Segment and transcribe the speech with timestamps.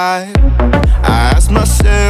[0.00, 0.32] I
[1.04, 2.09] ask myself.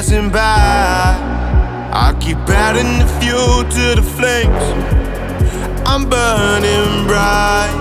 [0.00, 1.12] Passing by.
[1.92, 4.64] I keep adding the fuel to the flames.
[5.86, 7.72] I'm burning bright.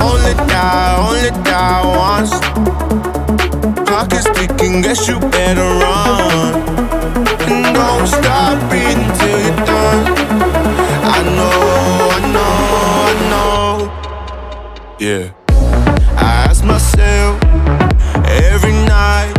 [0.00, 2.32] Only die, only die once.
[3.86, 6.54] Clock is ticking, guess you better run.
[7.46, 10.02] And don't stop breathing till you're done.
[11.14, 11.59] I know,
[15.00, 15.32] Yeah.
[15.48, 17.42] I ask myself
[18.26, 19.32] every night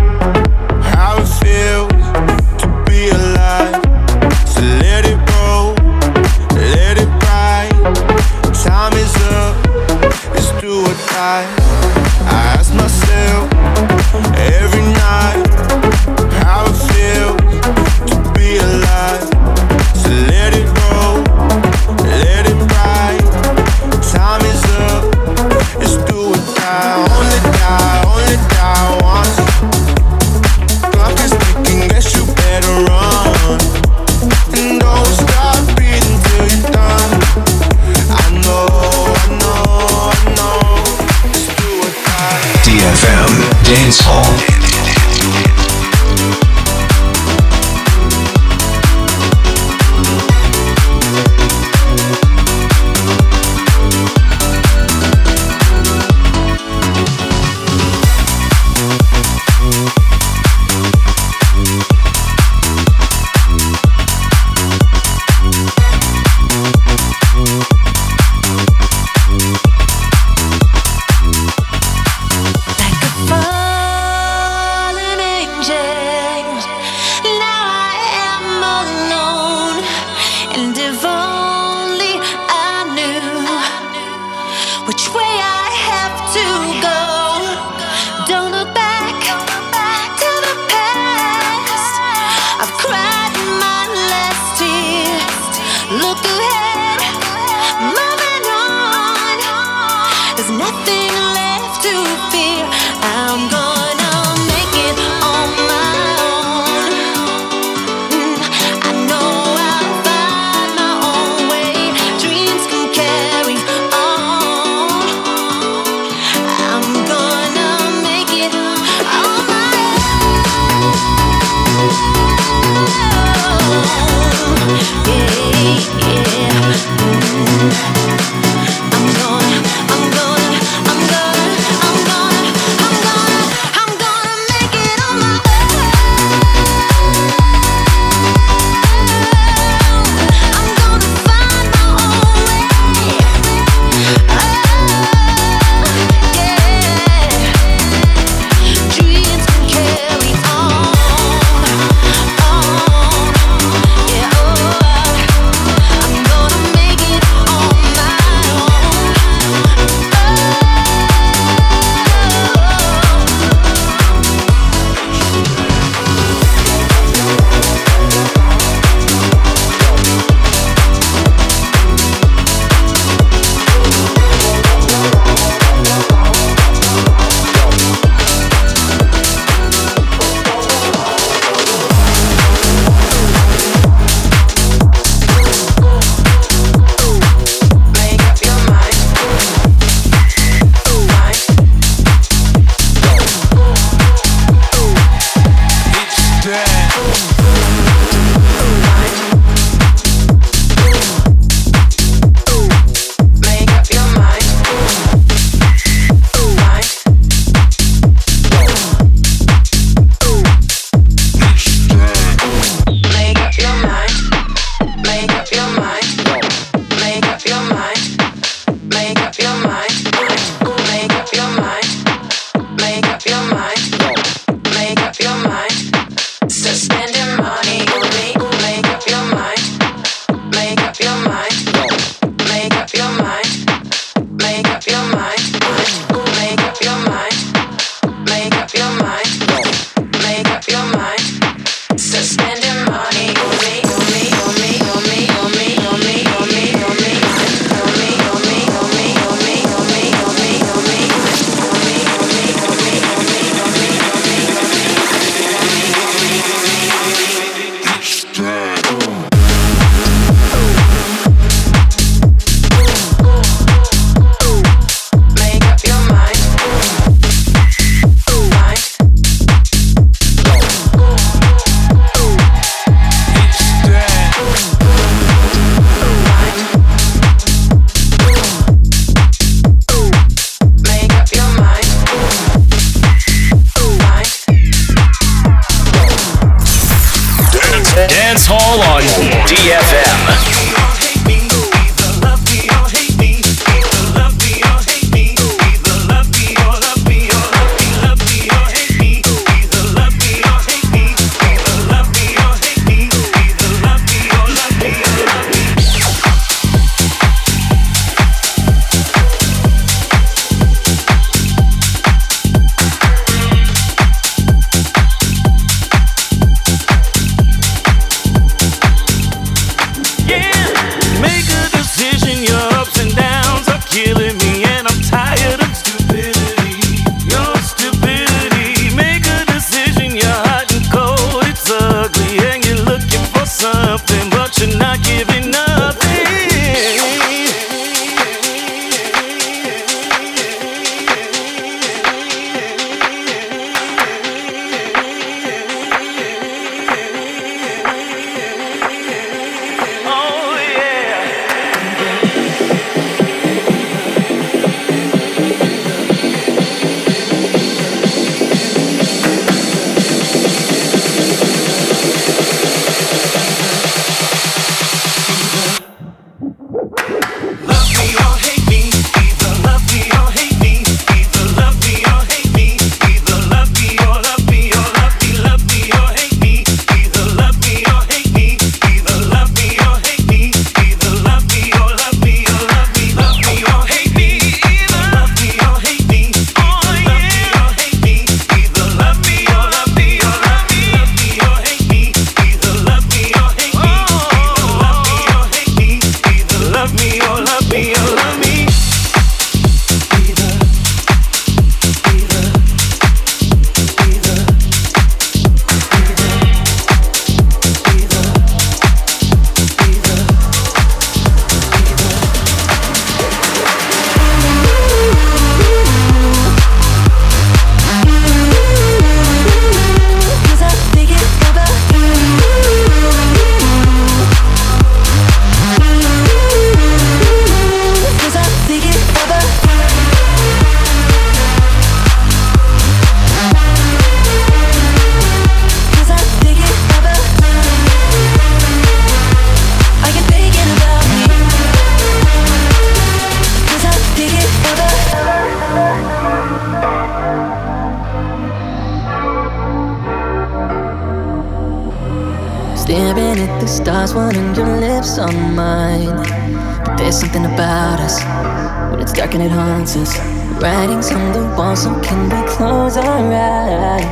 [459.41, 460.17] and it haunts us.
[460.61, 464.05] Writings on the wall, so can we close our eyes?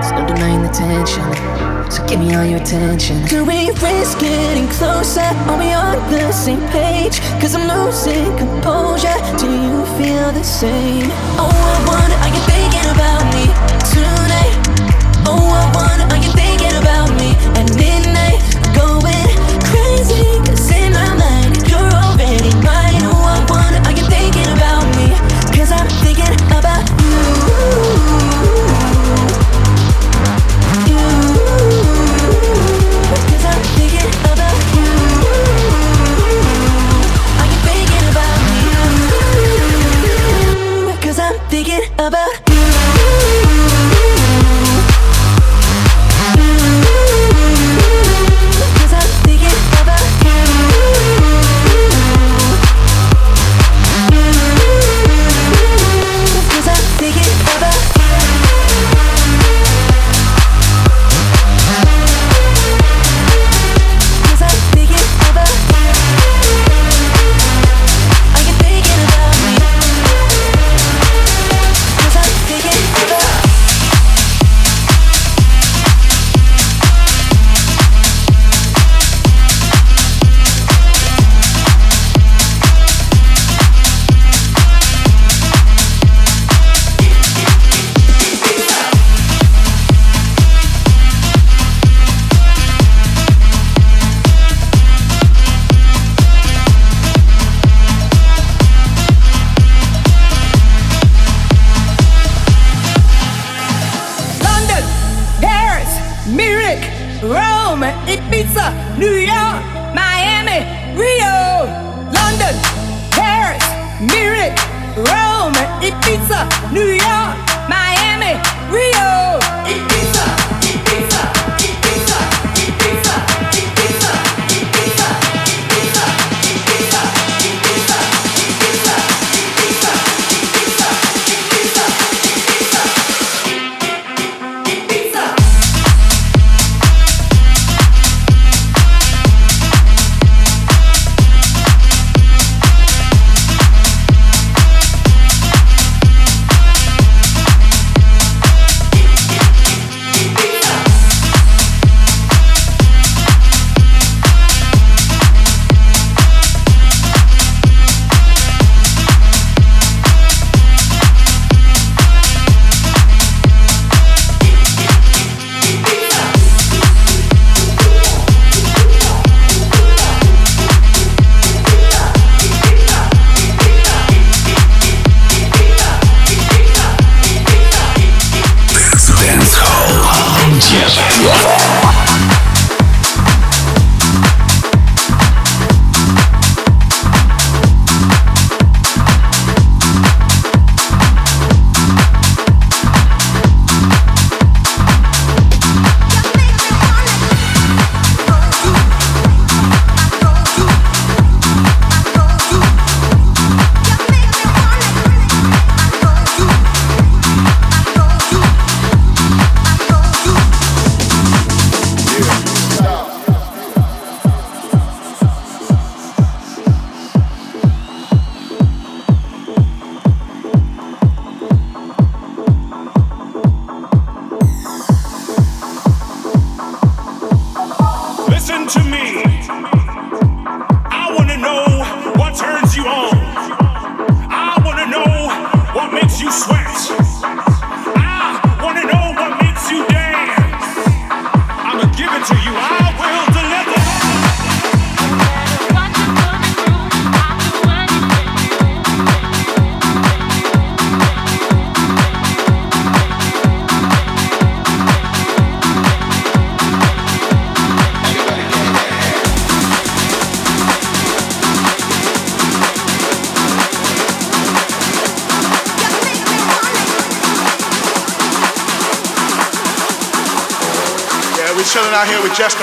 [0.00, 1.22] There's no denying the tension.
[1.90, 3.24] So give me all your attention.
[3.26, 5.20] Do we risk getting closer?
[5.20, 7.20] Are we on the same page?
[7.40, 9.18] Cause I'm losing composure.
[9.38, 11.10] Do you feel the same?
[11.38, 13.44] Oh, I wonder, are you thinking about me
[13.94, 14.54] tonight?
[15.30, 18.40] Oh, I wonder, are you thinking about me at midnight?
[18.74, 19.34] Going
[19.70, 22.81] crazy, cause in my mind, you're already mine.
[25.62, 26.01] Cause I'm.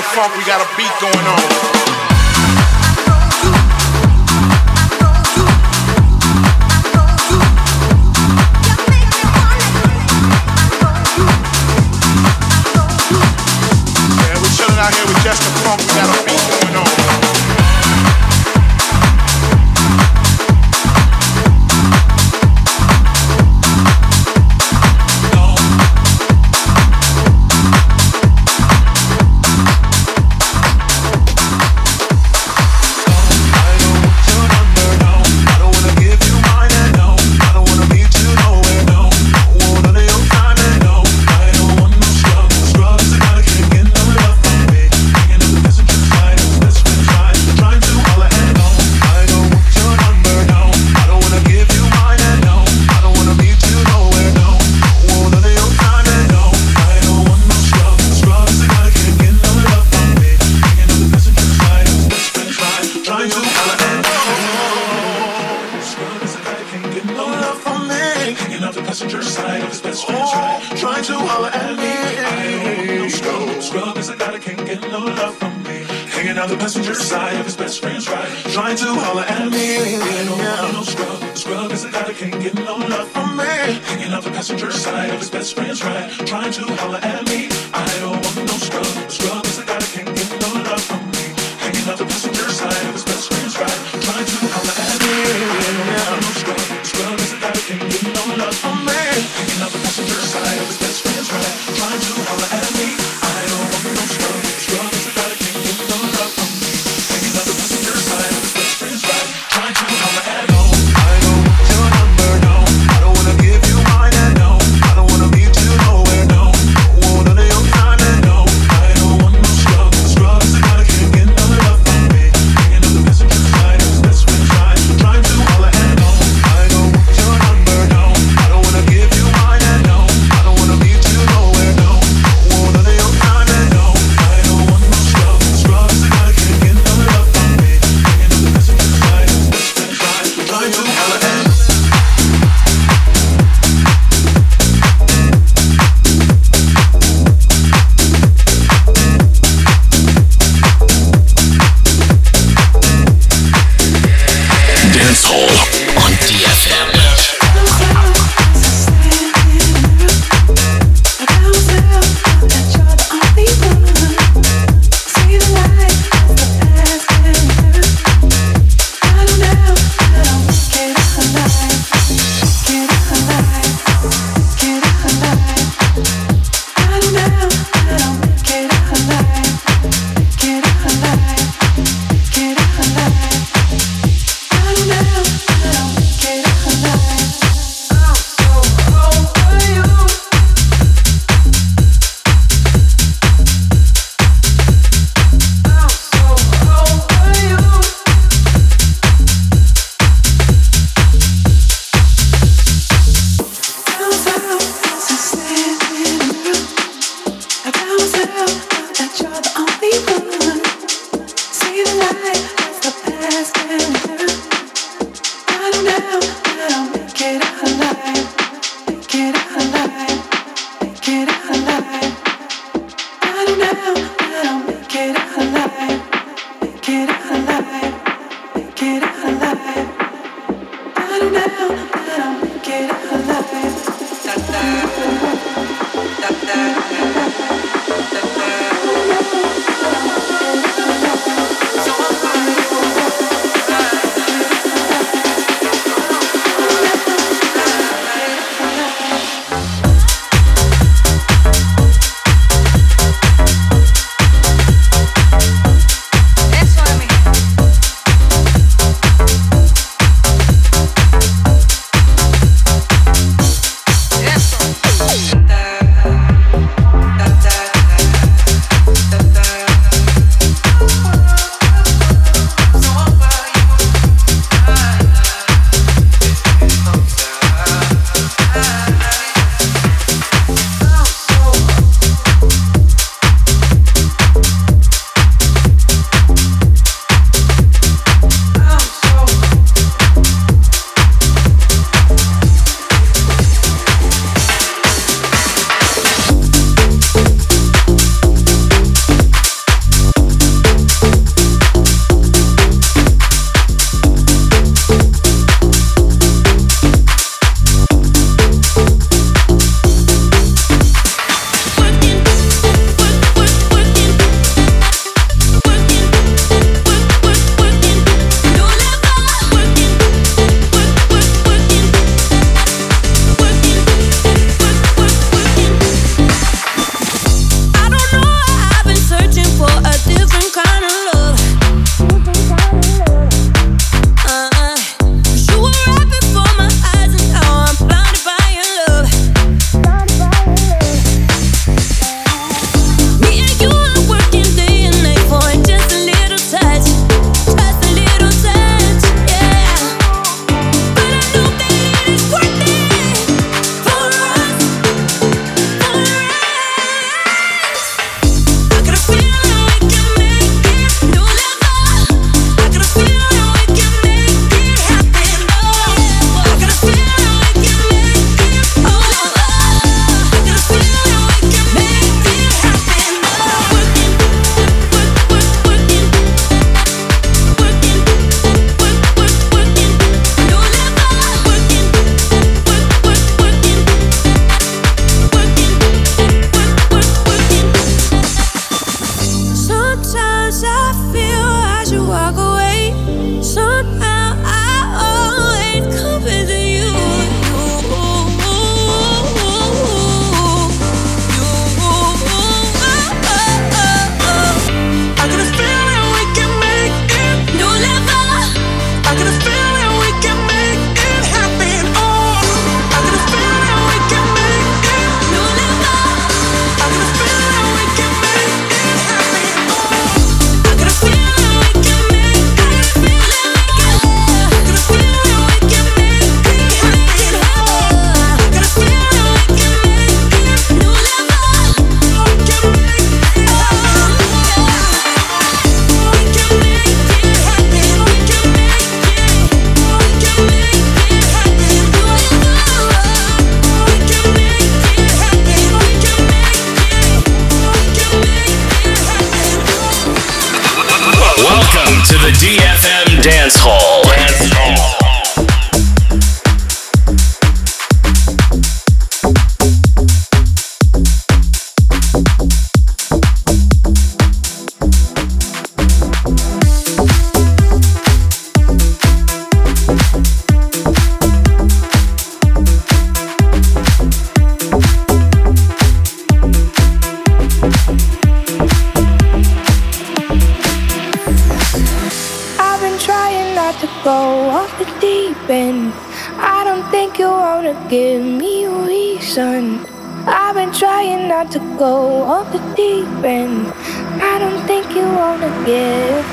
[0.09, 1.38] We got a beat going on.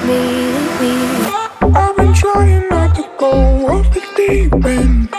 [0.05, 0.55] me.
[1.75, 3.31] I've been trying not to go
[3.69, 5.16] off the deep end.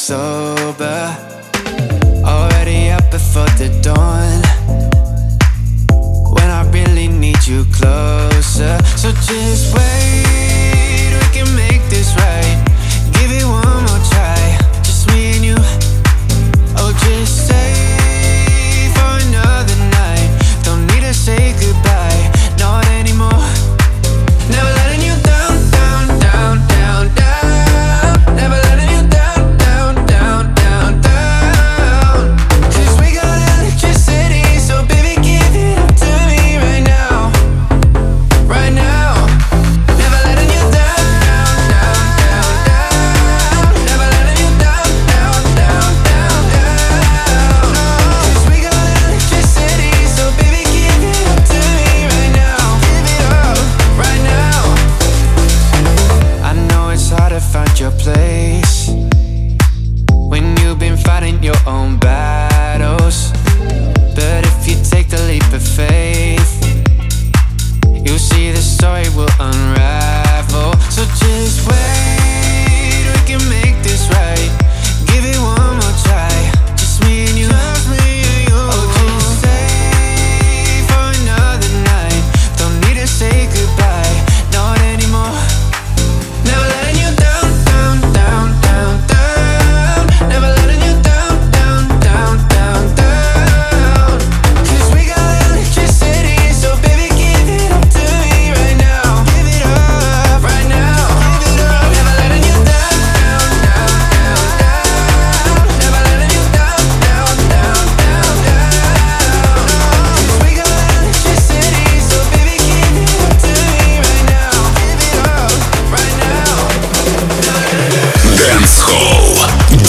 [0.00, 1.14] sober.
[2.24, 4.40] Already up before the dawn.
[6.34, 8.78] When I really need you closer.
[8.96, 10.29] So just wait.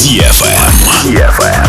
[0.01, 0.65] DFM.
[1.05, 1.60] DFM.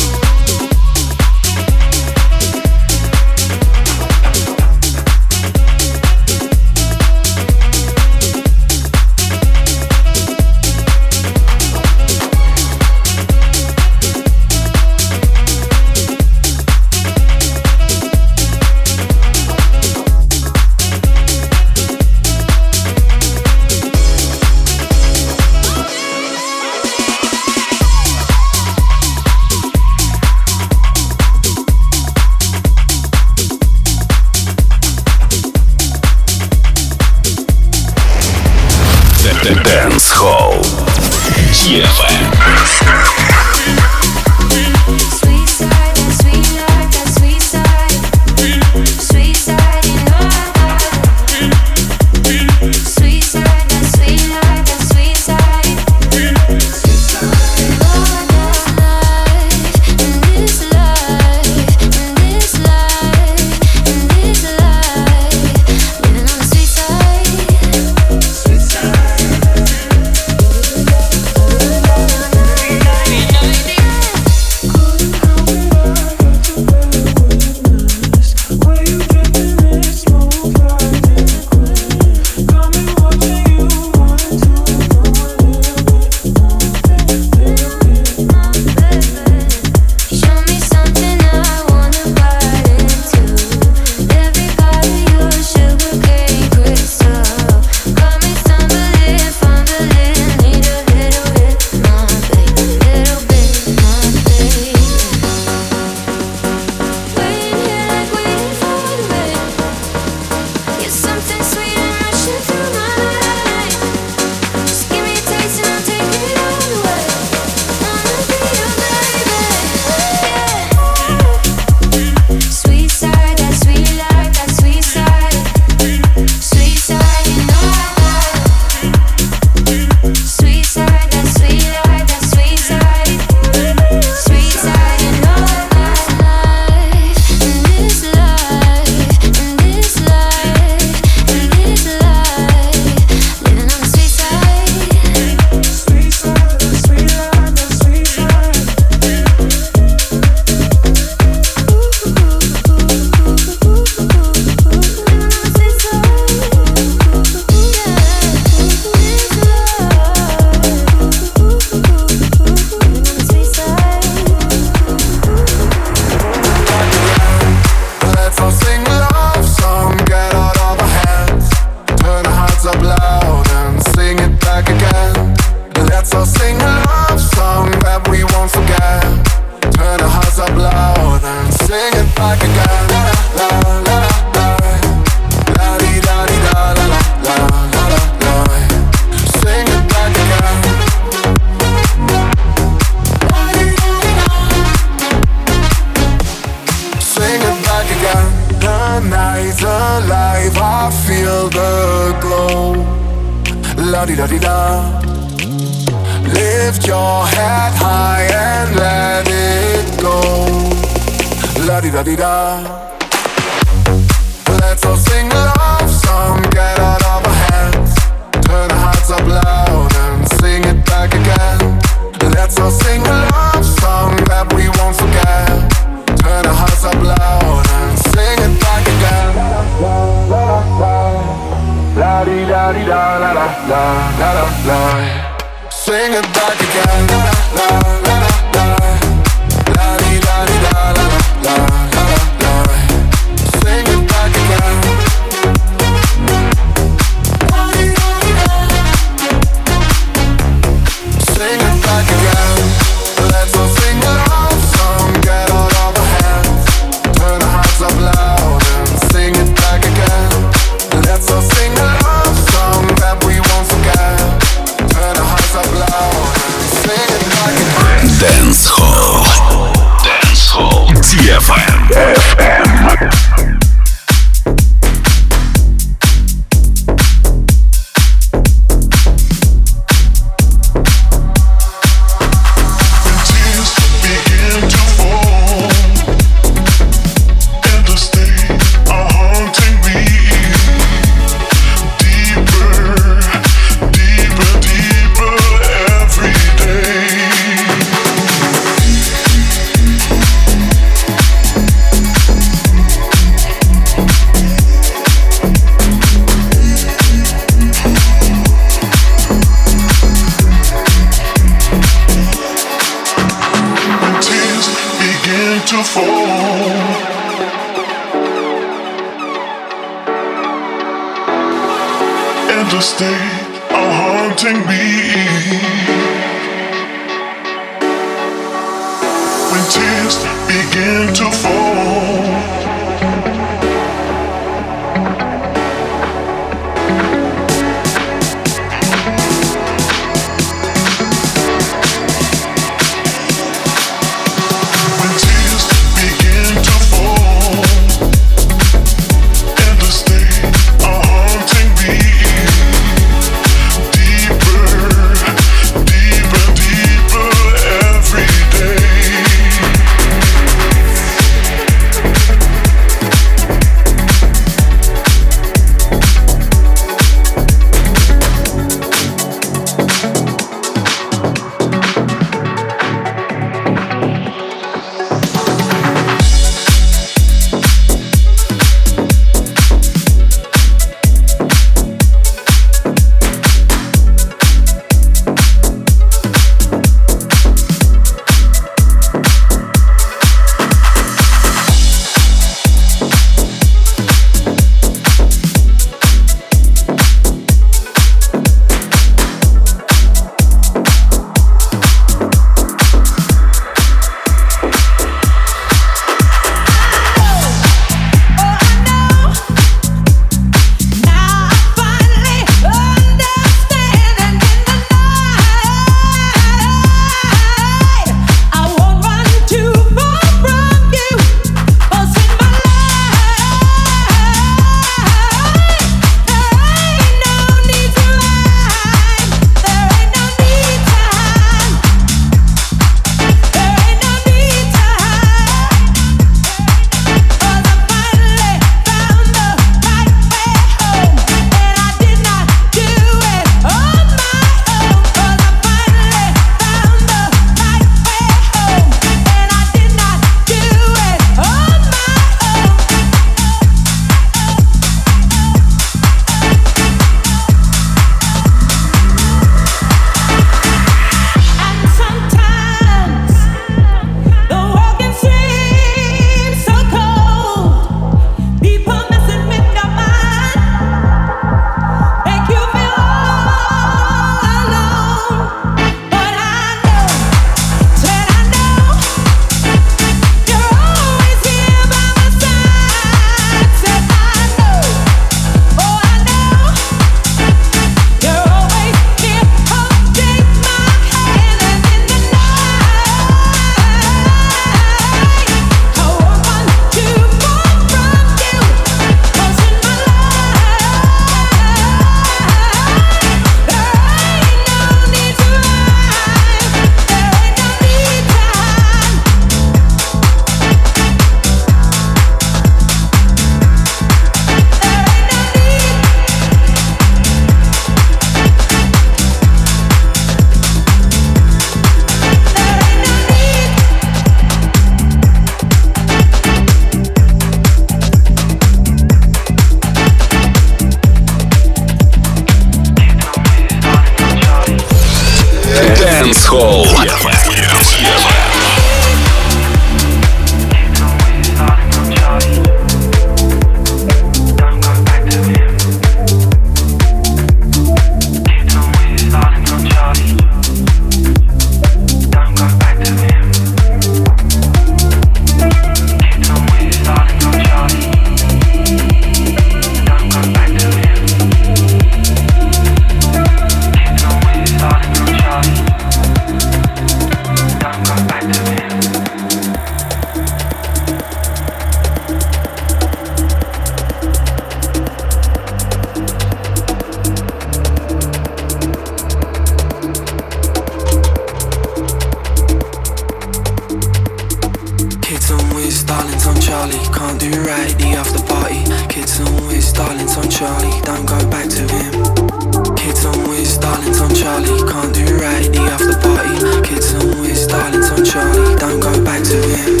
[585.92, 586.98] always darlings on Charlie.
[587.12, 588.80] Can't do right the after party.
[589.12, 591.00] Kids always darlings on Charlie.
[591.02, 592.96] Don't go back to him.
[592.96, 594.80] Kids always darlings on Charlie.
[594.90, 596.88] Can't do right the after party.
[596.88, 598.74] Kids always darlings on Charlie.
[598.76, 600.00] Don't go back to him.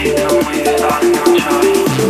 [0.00, 2.09] Kids always darlings on Charlie.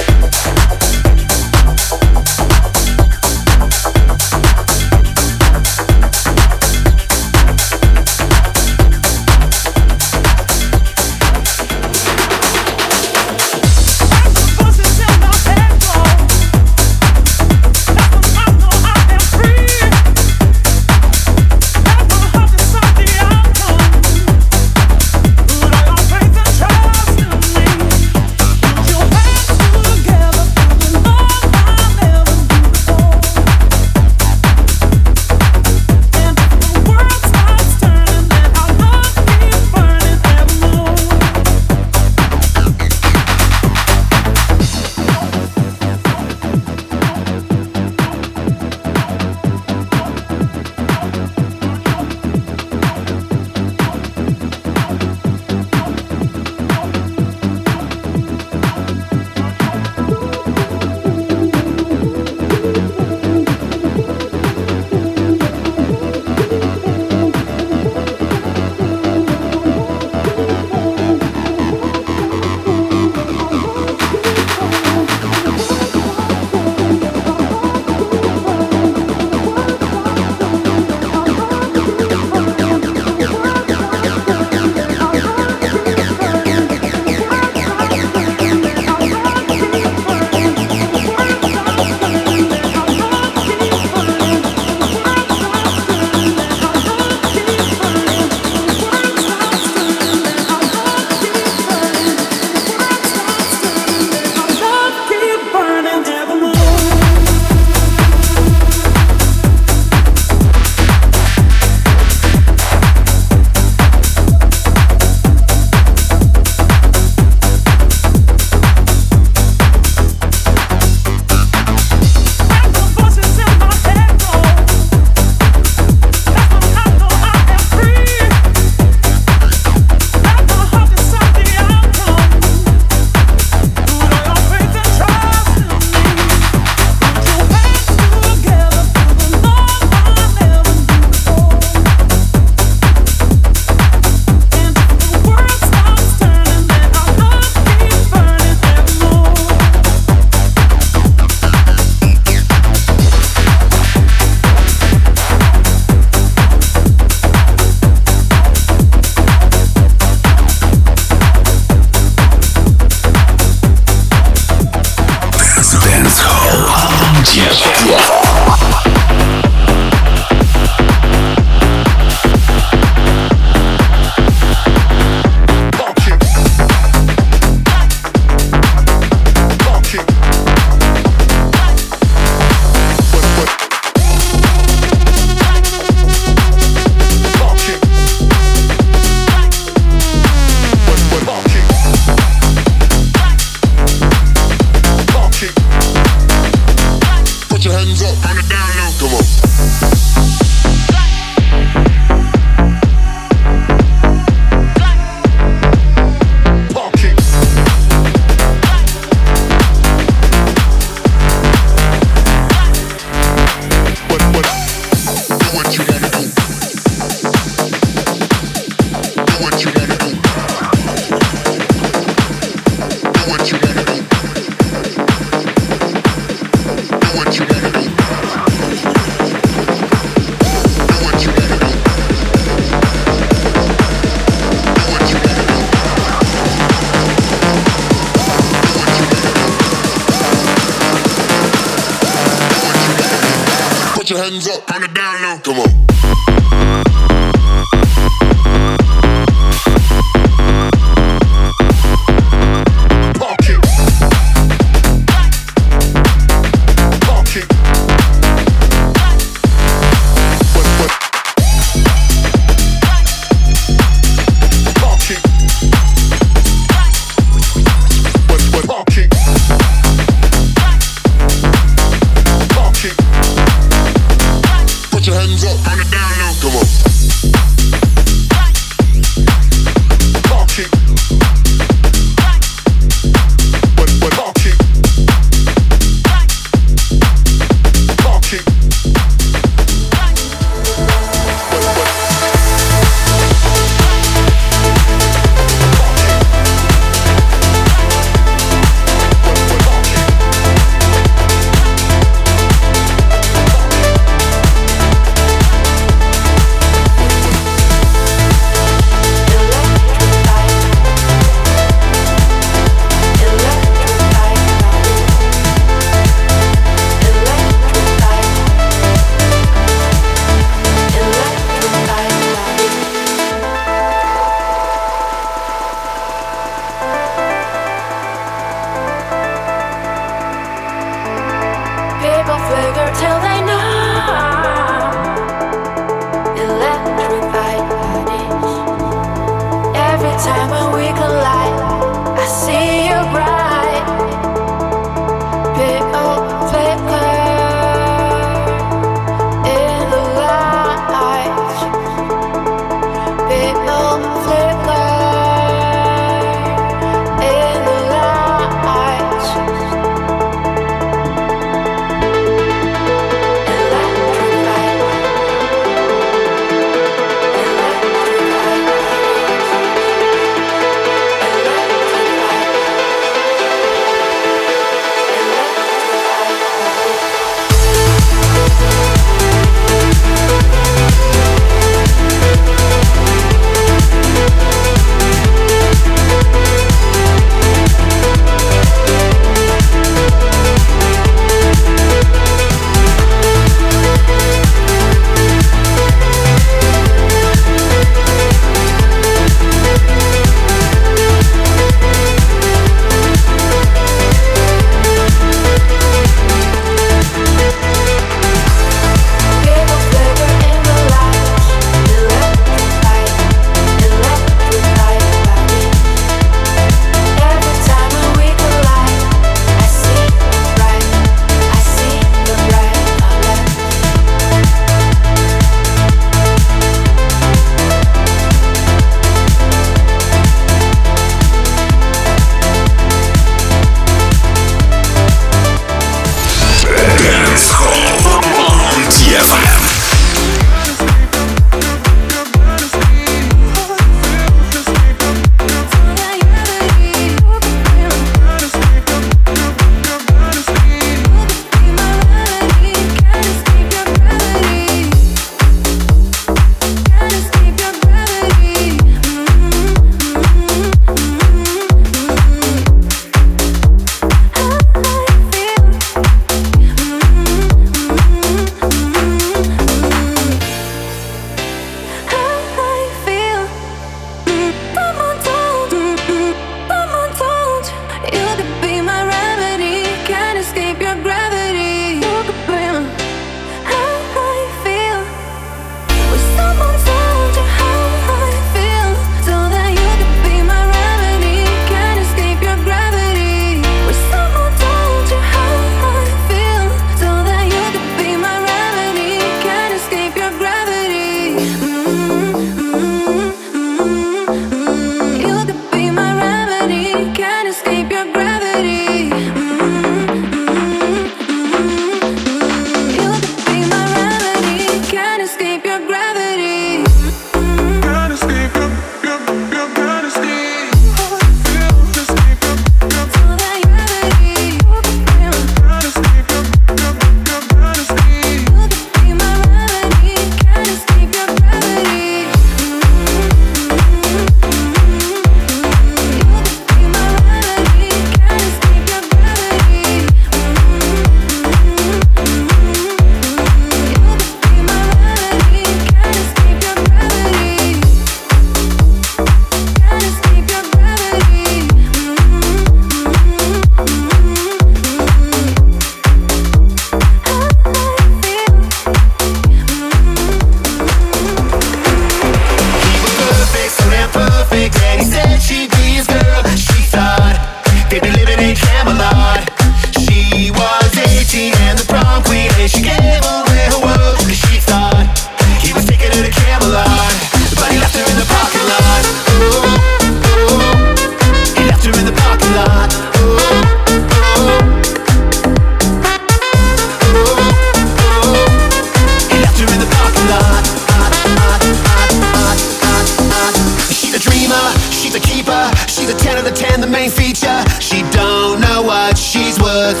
[596.08, 597.60] She's a 10 out of 10, the main feature.
[597.84, 600.00] She don't know what she's worth.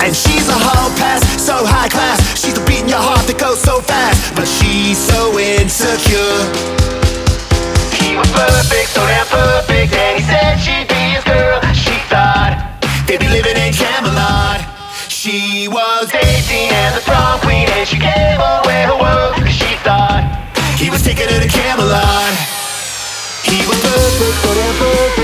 [0.00, 2.16] And she's a whole pass, so high class.
[2.40, 4.32] She's the beat in your heart that goes so fast.
[4.32, 6.32] But she's so insecure.
[7.92, 9.92] He was perfect, so damn perfect.
[9.92, 11.60] And he said she'd be his girl.
[11.76, 12.56] She thought
[13.04, 14.64] they'd be living in Camelot.
[15.12, 17.68] She was 18 and the prom queen.
[17.68, 19.36] And she gave away her world.
[19.44, 20.24] Cause she thought
[20.80, 22.49] he was taking her to Camelot.
[23.50, 25.19] He was perfect forever.